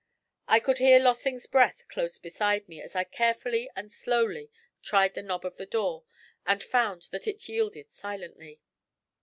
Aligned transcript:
I 0.47 0.59
could 0.59 0.79
hear 0.79 0.97
Lossing's 0.97 1.45
breath 1.45 1.83
close 1.87 2.17
beside 2.17 2.67
me 2.67 2.81
as 2.81 2.95
I 2.95 3.03
carefully 3.03 3.69
and 3.75 3.91
slowly 3.91 4.49
tried 4.81 5.13
the 5.13 5.21
knob 5.21 5.45
of 5.45 5.57
the 5.57 5.67
door 5.67 6.05
and 6.43 6.63
found 6.63 7.03
that 7.11 7.27
it 7.27 7.47
yielded 7.47 7.91
silently. 7.91 8.61